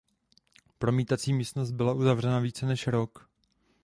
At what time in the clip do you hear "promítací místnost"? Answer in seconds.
0.77-1.71